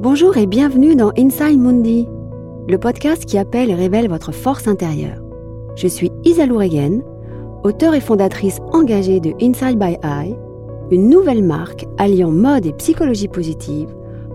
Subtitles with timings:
[0.00, 2.06] Bonjour et bienvenue dans Inside Mundi,
[2.68, 5.20] le podcast qui appelle et révèle votre force intérieure.
[5.74, 7.02] Je suis Isalou Regen,
[7.64, 10.36] auteure et fondatrice engagée de Inside by Eye,
[10.92, 13.88] une nouvelle marque alliant mode et psychologie positive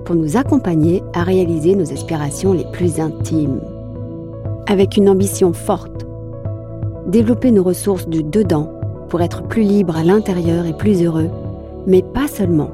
[0.04, 3.62] pour nous accompagner à réaliser nos aspirations les plus intimes.
[4.68, 6.06] Avec une ambition forte,
[7.08, 8.70] développer nos ressources du dedans
[9.08, 11.30] pour être plus libre à l'intérieur et plus heureux,
[11.88, 12.72] mais pas seulement,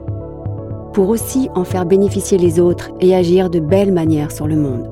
[0.94, 4.90] pour aussi en faire bénéficier les autres et agir de belles manières sur le monde.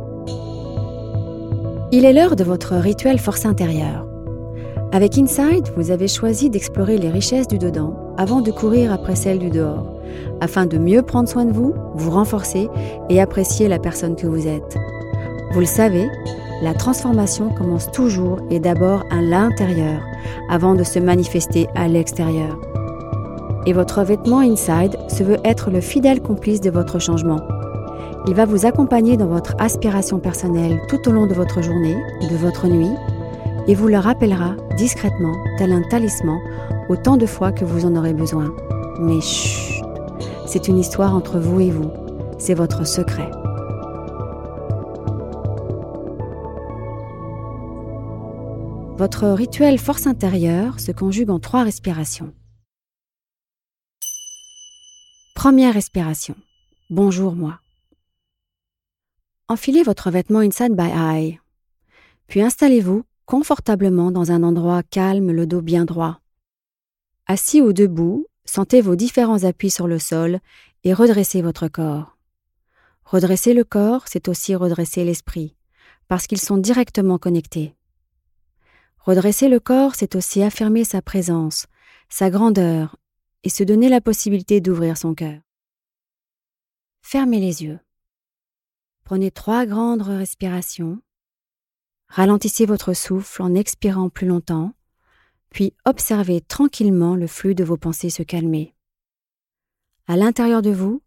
[1.92, 4.06] Il est l'heure de votre rituel force intérieure.
[4.92, 9.40] Avec Inside, vous avez choisi d'explorer les richesses du dedans avant de courir après celles
[9.40, 9.86] du dehors,
[10.42, 12.70] afin de mieux prendre soin de vous, vous renforcer
[13.10, 14.78] et apprécier la personne que vous êtes.
[15.52, 16.08] Vous le savez,
[16.62, 20.02] la transformation commence toujours et d'abord à l'intérieur,
[20.50, 22.58] avant de se manifester à l'extérieur.
[23.68, 27.42] Et votre vêtement Inside se veut être le fidèle complice de votre changement.
[28.26, 32.38] Il va vous accompagner dans votre aspiration personnelle tout au long de votre journée, de
[32.38, 32.96] votre nuit,
[33.68, 36.40] et vous le rappellera discrètement, tel un talisman,
[36.88, 38.56] autant de fois que vous en aurez besoin.
[39.02, 39.84] Mais chut,
[40.46, 41.92] c'est une histoire entre vous et vous.
[42.38, 43.30] C'est votre secret.
[48.98, 52.32] Votre rituel force intérieure se conjugue en trois respirations.
[55.38, 56.36] Première respiration.
[56.90, 57.60] Bonjour moi.
[59.48, 61.40] Enfilez votre vêtement Inside by Eye.
[62.26, 66.22] Puis installez-vous confortablement dans un endroit calme, le dos bien droit.
[67.28, 70.40] Assis ou debout, sentez vos différents appuis sur le sol
[70.84, 72.18] et redressez votre corps.
[73.04, 75.56] Redresser le corps, c'est aussi redresser l'esprit,
[76.08, 77.76] parce qu'ils sont directement connectés.
[78.98, 81.68] Redresser le corps, c'est aussi affirmer sa présence,
[82.10, 82.98] sa grandeur,
[83.48, 85.40] et se donner la possibilité d'ouvrir son cœur.
[87.02, 87.80] Fermez les yeux.
[89.06, 91.02] Prenez trois grandes respirations.
[92.10, 94.74] Ralentissez votre souffle en expirant plus longtemps,
[95.50, 98.76] puis observez tranquillement le flux de vos pensées se calmer.
[100.08, 101.02] À l'intérieur de vous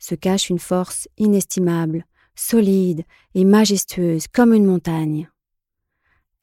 [0.00, 3.04] se cache une force inestimable, solide
[3.36, 5.30] et majestueuse comme une montagne.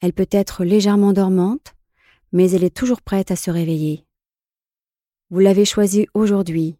[0.00, 1.74] Elle peut être légèrement dormante,
[2.32, 4.06] mais elle est toujours prête à se réveiller.
[5.32, 6.76] Vous l'avez choisie aujourd'hui.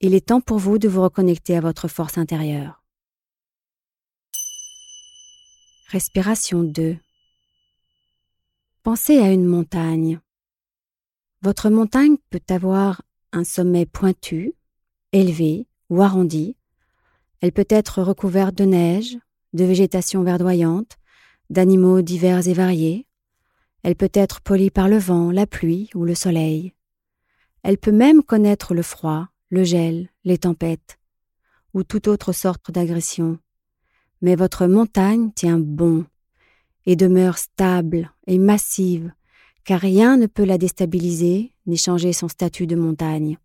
[0.00, 2.82] Il est temps pour vous de vous reconnecter à votre force intérieure.
[5.88, 6.96] Respiration 2.
[8.82, 10.20] Pensez à une montagne.
[11.42, 14.54] Votre montagne peut avoir un sommet pointu,
[15.12, 16.56] élevé ou arrondi.
[17.42, 19.18] Elle peut être recouverte de neige,
[19.52, 20.96] de végétation verdoyante,
[21.50, 23.06] d'animaux divers et variés.
[23.82, 26.72] Elle peut être polie par le vent, la pluie ou le soleil.
[27.66, 30.98] Elle peut même connaître le froid, le gel, les tempêtes,
[31.74, 33.38] ou toute autre sorte d'agression
[34.22, 36.04] mais votre montagne tient bon
[36.86, 39.12] et demeure stable et massive,
[39.64, 43.38] car rien ne peut la déstabiliser ni changer son statut de montagne.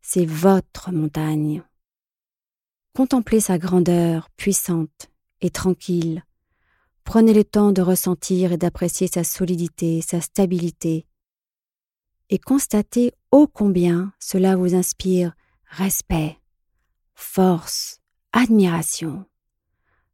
[0.00, 1.62] C'est votre montagne.
[2.94, 5.10] Contemplez sa grandeur puissante
[5.40, 6.24] et tranquille.
[7.04, 11.06] Prenez le temps de ressentir et d'apprécier sa solidité, sa stabilité,
[12.30, 15.34] et constatez ô combien cela vous inspire
[15.66, 16.38] respect,
[17.14, 18.00] force,
[18.32, 19.26] admiration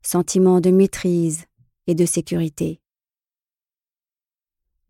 [0.07, 1.47] sentiment de maîtrise
[1.87, 2.81] et de sécurité.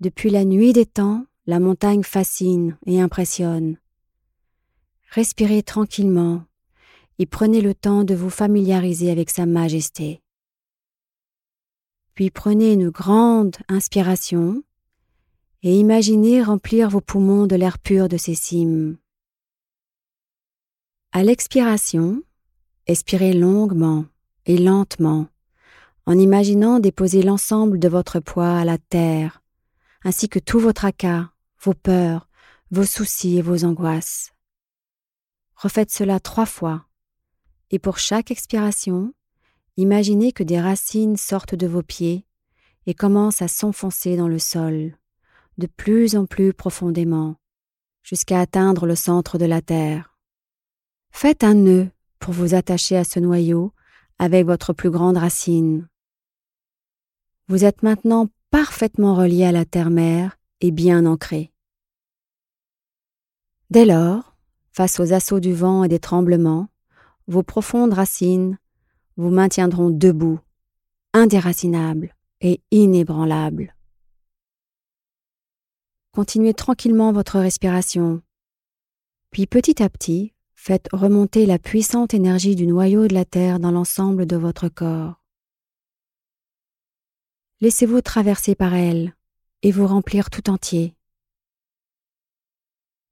[0.01, 3.79] Depuis la nuit des temps, la montagne fascine et impressionne.
[5.11, 6.45] Respirez tranquillement
[7.19, 10.23] et prenez le temps de vous familiariser avec sa majesté.
[12.15, 14.63] Puis prenez une grande inspiration
[15.63, 18.97] et imaginez remplir vos poumons de l'air pur de ces cimes.
[21.13, 22.23] À l'expiration,
[22.87, 24.05] expirez longuement
[24.45, 25.29] et lentement,
[26.07, 29.43] en imaginant déposer l'ensemble de votre poids à la terre,
[30.05, 32.29] ainsi que tout vos tracas, vos peurs,
[32.71, 34.33] vos soucis et vos angoisses.
[35.55, 36.87] Refaites cela trois fois,
[37.71, 39.15] et pour chaque expiration,
[39.77, 42.27] imaginez que des racines sortent de vos pieds
[42.87, 44.97] et commencent à s'enfoncer dans le sol,
[45.59, 47.37] de plus en plus profondément,
[48.03, 50.17] jusqu'à atteindre le centre de la terre.
[51.11, 51.89] Faites un nœud
[52.19, 53.73] pour vous attacher à ce noyau
[54.19, 55.89] avec votre plus grande racine.
[57.49, 61.53] Vous êtes maintenant parfaitement relié à la terre-mère et bien ancré.
[63.71, 64.37] Dès lors,
[64.73, 66.69] face aux assauts du vent et des tremblements,
[67.27, 68.59] vos profondes racines
[69.17, 70.39] vous maintiendront debout,
[71.13, 73.76] indéracinables et inébranlables.
[76.17, 78.23] Continuez tranquillement votre respiration,
[79.31, 83.71] puis petit à petit, Faites remonter la puissante énergie du noyau de la Terre dans
[83.71, 85.23] l'ensemble de votre corps.
[87.61, 89.15] Laissez-vous traverser par elle
[89.61, 90.97] et vous remplir tout entier.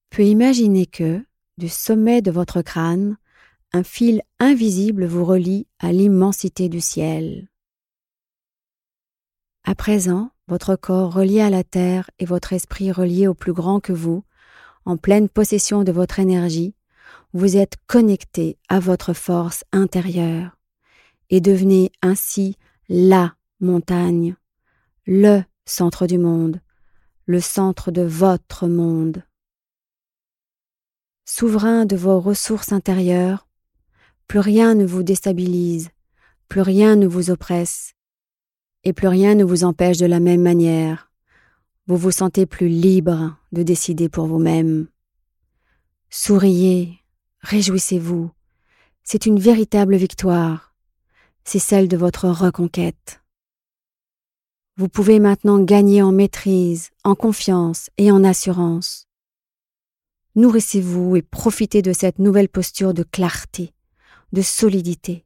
[0.08, 1.22] Puis imaginez que,
[1.58, 3.18] du sommet de votre crâne,
[3.74, 7.48] un fil invisible vous relie à l'immensité du ciel.
[9.64, 13.81] À présent, votre corps relié à la terre et votre esprit relié au plus grand
[13.81, 14.25] que vous,
[14.85, 16.75] en pleine possession de votre énergie,
[17.32, 20.58] vous êtes connecté à votre force intérieure
[21.31, 22.56] et devenez ainsi
[22.88, 24.37] la montagne,
[25.06, 26.61] le centre du monde,
[27.26, 29.25] le centre de votre monde.
[31.25, 33.49] Souverain de vos ressources intérieures,
[34.29, 35.88] plus rien ne vous déstabilise,
[36.49, 37.94] plus rien ne vous oppresse,
[38.84, 41.10] et plus rien ne vous empêche de la même manière.
[41.86, 44.88] Vous vous sentez plus libre de décider pour vous-même.
[46.10, 47.00] Souriez,
[47.40, 48.31] réjouissez-vous.
[49.02, 50.75] C'est une véritable victoire.
[51.44, 53.20] C'est celle de votre reconquête.
[54.76, 59.06] Vous pouvez maintenant gagner en maîtrise, en confiance et en assurance.
[60.36, 63.72] Nourrissez-vous et profitez de cette nouvelle posture de clarté,
[64.32, 65.25] de solidité,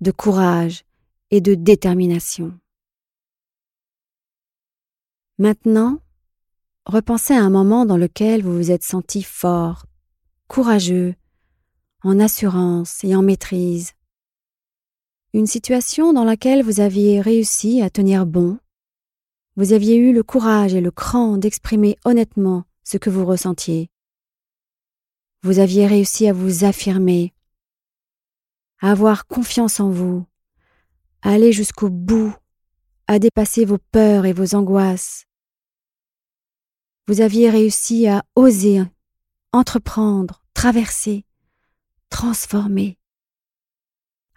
[0.00, 0.84] de courage
[1.30, 2.58] et de détermination.
[5.40, 6.02] Maintenant,
[6.84, 9.86] repensez à un moment dans lequel vous vous êtes senti fort,
[10.48, 11.14] courageux,
[12.02, 13.92] en assurance et en maîtrise.
[15.32, 18.58] Une situation dans laquelle vous aviez réussi à tenir bon.
[19.56, 23.88] Vous aviez eu le courage et le cran d'exprimer honnêtement ce que vous ressentiez.
[25.42, 27.32] Vous aviez réussi à vous affirmer,
[28.80, 30.26] à avoir confiance en vous,
[31.22, 32.34] à aller jusqu'au bout,
[33.06, 35.24] à dépasser vos peurs et vos angoisses,
[37.10, 38.84] vous aviez réussi à oser,
[39.50, 41.24] entreprendre, traverser,
[42.08, 42.98] transformer,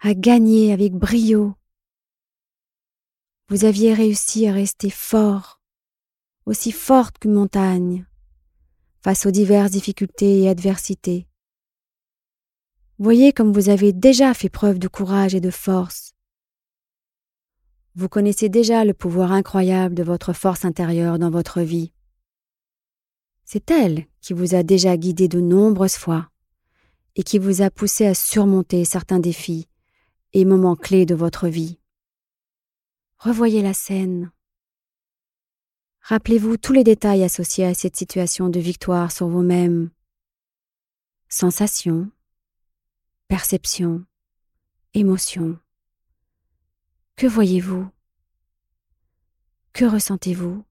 [0.00, 1.54] à gagner avec brio.
[3.48, 5.60] Vous aviez réussi à rester fort,
[6.46, 8.06] aussi forte qu'une montagne,
[9.04, 11.28] face aux diverses difficultés et adversités.
[12.98, 16.16] Voyez comme vous avez déjà fait preuve de courage et de force.
[17.94, 21.93] Vous connaissez déjà le pouvoir incroyable de votre force intérieure dans votre vie.
[23.44, 26.30] C'est elle qui vous a déjà guidé de nombreuses fois
[27.16, 29.68] et qui vous a poussé à surmonter certains défis
[30.32, 31.78] et moments clés de votre vie.
[33.18, 34.32] Revoyez la scène.
[36.00, 39.90] Rappelez-vous tous les détails associés à cette situation de victoire sur vous-même.
[41.28, 42.10] Sensations,
[43.28, 44.04] perceptions,
[44.92, 45.58] émotions.
[47.16, 47.88] Que voyez-vous?
[49.72, 50.64] Que ressentez-vous?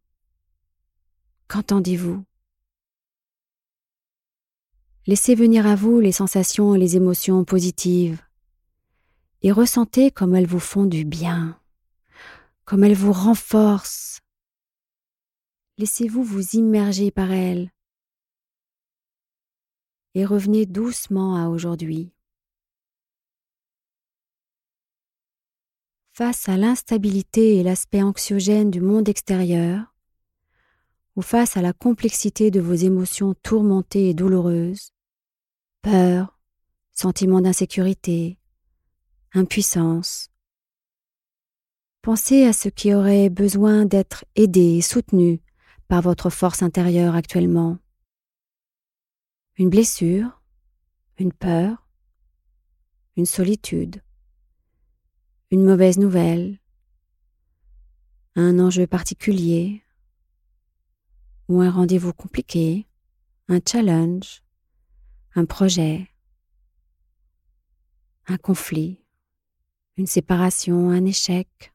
[1.47, 2.23] Qu'entendez-vous?
[5.05, 8.21] Laissez venir à vous les sensations et les émotions positives
[9.41, 11.59] et ressentez comme elles vous font du bien,
[12.63, 14.21] comme elles vous renforcent.
[15.77, 17.69] Laissez-vous vous immerger par elles
[20.15, 22.13] et revenez doucement à aujourd'hui.
[26.13, 29.92] Face à l'instabilité et l'aspect anxiogène du monde extérieur,
[31.15, 34.91] ou face à la complexité de vos émotions tourmentées et douloureuses,
[35.81, 36.39] peur,
[36.93, 38.37] sentiment d'insécurité,
[39.33, 40.29] impuissance.
[42.01, 45.41] Pensez à ce qui aurait besoin d'être aidé et soutenu
[45.87, 47.77] par votre force intérieure actuellement.
[49.57, 50.41] Une blessure,
[51.17, 51.87] une peur,
[53.15, 54.01] une solitude,
[55.51, 56.59] une mauvaise nouvelle,
[58.35, 59.82] un enjeu particulier
[61.61, 62.87] un rendez-vous compliqué,
[63.47, 64.43] un challenge,
[65.35, 66.09] un projet,
[68.27, 69.03] un conflit,
[69.97, 71.73] une séparation, un échec?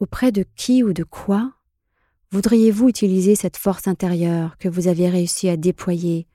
[0.00, 1.54] Auprès de qui ou de quoi
[2.30, 6.26] voudriez-vous utiliser cette force intérieure que vous avez réussi à déployer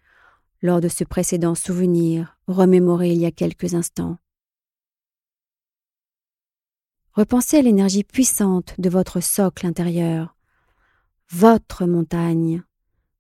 [0.62, 4.18] lors de ce précédent souvenir remémoré il y a quelques instants?
[7.14, 10.38] Repensez à l'énergie puissante de votre socle intérieur,
[11.32, 12.64] votre montagne,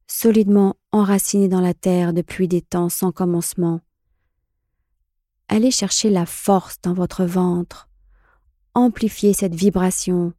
[0.08, 3.82] solidement enraciné dans la terre depuis des temps sans commencement.
[5.48, 7.88] Allez chercher la force dans votre ventre,
[8.74, 10.34] amplifiez cette vibration,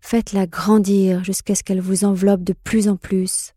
[0.00, 3.52] faites-la grandir jusqu'à ce qu'elle vous enveloppe de plus en plus,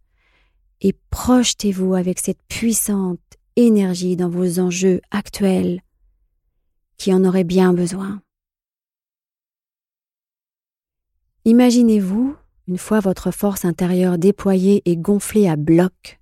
[0.82, 3.20] et projetez-vous avec cette puissante
[3.56, 5.82] énergie dans vos enjeux actuels
[6.98, 8.22] qui en auraient bien besoin.
[11.46, 12.36] Imaginez-vous
[12.70, 16.20] une fois votre force intérieure déployée et gonflée à bloc,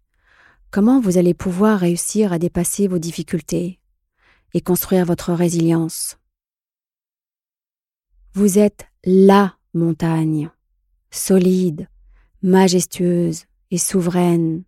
[0.71, 3.81] comment vous allez pouvoir réussir à dépasser vos difficultés
[4.53, 6.17] et construire votre résilience?
[8.33, 10.49] Vous êtes LA montagne,
[11.11, 11.89] solide,
[12.41, 14.63] majestueuse et souveraine.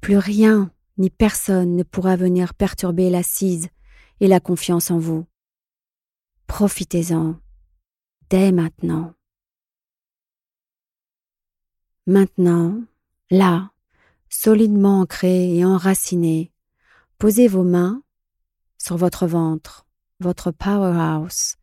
[0.00, 3.68] Plus rien ni personne ne pourra venir perturber l'assise
[4.20, 5.26] et la confiance en vous.
[6.46, 7.36] Profitez-en
[8.30, 9.14] dès maintenant.
[12.06, 12.82] Maintenant,
[13.30, 13.70] là,
[14.28, 16.52] solidement ancré et enraciné,
[17.16, 18.02] posez vos mains
[18.76, 19.86] sur votre ventre,
[20.20, 21.56] votre powerhouse,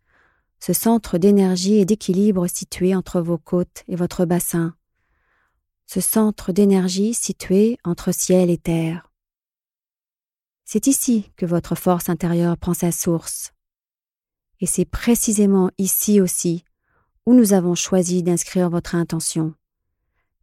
[0.60, 4.74] ce centre d'énergie et d'équilibre situé entre vos côtes et votre bassin,
[5.86, 9.12] ce centre d'énergie situé entre ciel et terre.
[10.65, 13.51] C'est ici que votre force intérieure prend sa source.
[14.60, 16.63] Et c'est précisément ici aussi
[17.27, 19.53] où nous avons choisi d'inscrire votre intention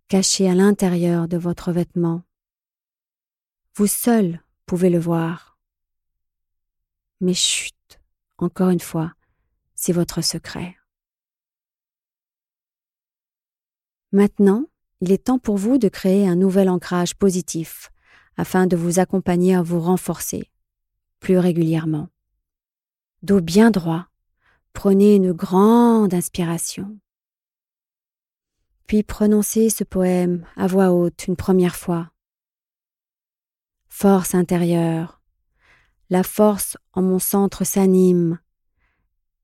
[0.08, 2.22] caché à l'intérieur de votre vêtement.
[3.74, 5.58] Vous seul pouvez le voir.
[7.20, 8.00] Mais chut,
[8.38, 9.12] encore une fois,
[9.74, 10.76] c'est votre secret.
[14.10, 14.64] Maintenant,
[15.02, 17.90] il est temps pour vous de créer un nouvel ancrage positif
[18.36, 20.50] afin de vous accompagner à vous renforcer
[21.20, 22.08] plus régulièrement.
[23.22, 24.06] Dos bien droit,
[24.72, 26.98] prenez une grande inspiration.
[28.88, 32.10] Puis prononcez ce poème à voix haute une première fois.
[33.86, 35.20] Force intérieure.
[36.08, 38.40] La force en mon centre s'anime.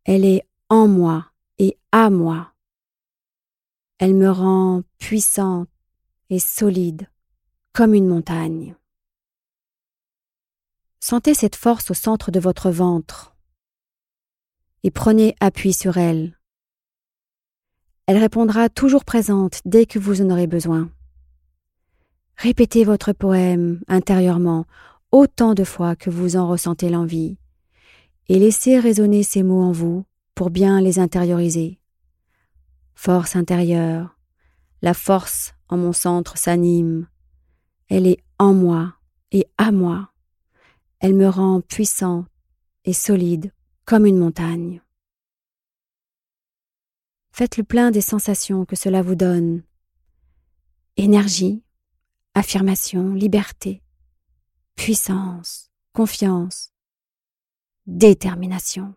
[0.05, 2.55] Elle est en moi et à moi.
[3.99, 5.69] Elle me rend puissante
[6.31, 7.11] et solide
[7.75, 8.75] comme une montagne.
[11.01, 13.37] Sentez cette force au centre de votre ventre
[14.85, 16.35] et prenez appui sur elle.
[18.07, 20.91] Elle répondra toujours présente dès que vous en aurez besoin.
[22.37, 24.67] Répétez votre poème intérieurement
[25.11, 27.39] autant de fois que vous en ressentez l'envie,
[28.29, 31.79] et laissez résonner ces mots en vous pour bien les intérioriser.
[32.95, 34.19] Force intérieure,
[34.83, 37.07] la force en mon centre s'anime,
[37.89, 38.95] elle est en moi
[39.31, 40.11] et à moi,
[41.01, 42.25] elle me rend puissant
[42.85, 43.53] et solide
[43.85, 44.81] comme une montagne.
[47.37, 49.65] Faites le plein des sensations que cela vous donne.
[50.97, 51.65] Énergie,
[52.35, 53.83] affirmation, liberté,
[54.77, 56.71] puissance, confiance,
[57.89, 58.95] détermination.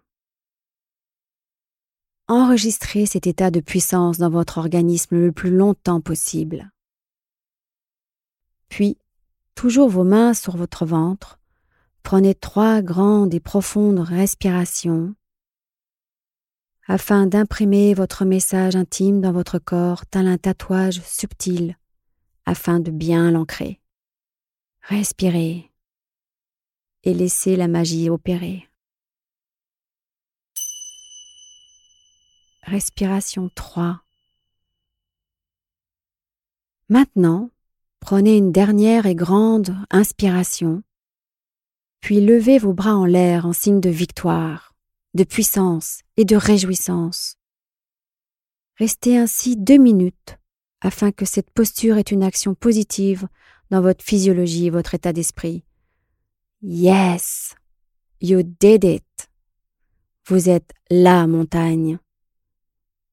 [2.28, 6.70] Enregistrez cet état de puissance dans votre organisme le plus longtemps possible.
[8.70, 9.00] Puis,
[9.56, 11.40] toujours vos mains sur votre ventre,
[12.04, 15.16] prenez trois grandes et profondes respirations
[16.88, 21.78] afin d'imprimer votre message intime dans votre corps tel un tatouage subtil,
[22.46, 23.82] afin de bien l'ancrer.
[24.82, 25.70] Respirez
[27.04, 28.70] et laissez la magie opérer.
[32.64, 34.02] Respiration 3.
[36.90, 37.50] Maintenant,
[38.00, 40.84] prenez une dernière et grande inspiration,
[42.00, 44.74] puis levez vos bras en l'air en signe de victoire
[45.14, 47.38] de puissance et de réjouissance.
[48.78, 50.38] Restez ainsi deux minutes
[50.82, 53.28] afin que cette posture ait une action positive
[53.72, 55.64] dans votre physiologie et votre état d'esprit.
[56.62, 57.56] Yes,
[58.22, 59.30] you did it.
[60.26, 62.00] Vous êtes la montagne,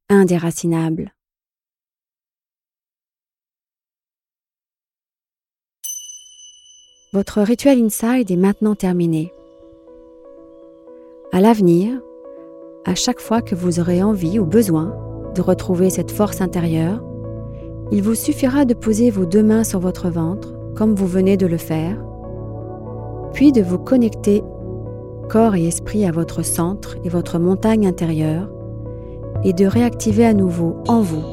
[0.08, 1.14] indéracinable.
[7.12, 9.32] Votre rituel inside est maintenant terminé.
[11.32, 12.02] À l'avenir,
[12.84, 14.94] à chaque fois que vous aurez envie ou besoin
[15.34, 17.02] de retrouver cette force intérieure,
[17.90, 21.46] il vous suffira de poser vos deux mains sur votre ventre, comme vous venez de
[21.46, 21.96] le faire,
[23.32, 24.42] puis de vous connecter
[25.28, 28.50] corps et esprit à votre centre et votre montagne intérieure,
[29.44, 31.24] et de réactiver à nouveau en vous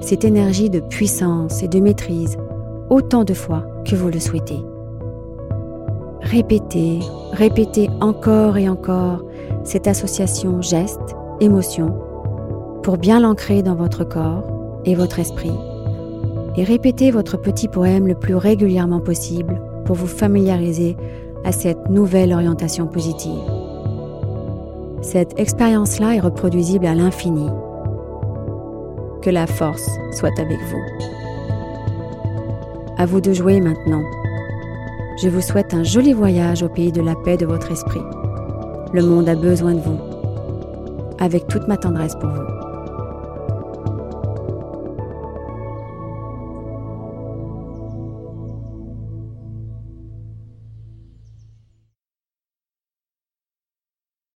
[0.00, 2.36] cette énergie de puissance et de maîtrise
[2.88, 4.60] autant de fois que vous le souhaitez.
[6.20, 7.00] Répétez,
[7.32, 9.24] répétez encore et encore
[9.64, 11.94] cette association geste-émotion
[12.82, 14.44] pour bien l'ancrer dans votre corps
[14.84, 15.52] et votre esprit
[16.56, 20.96] et répétez votre petit poème le plus régulièrement possible pour vous familiariser
[21.44, 23.40] à cette nouvelle orientation positive.
[25.00, 27.48] Cette expérience-là est reproduisible à l'infini.
[29.22, 31.06] Que la force soit avec vous.
[32.98, 34.02] À vous de jouer maintenant.
[35.22, 38.00] Je vous souhaite un joli voyage au pays de la paix de votre esprit.
[38.92, 40.00] Le monde a besoin de vous,
[41.20, 42.59] avec toute ma tendresse pour vous.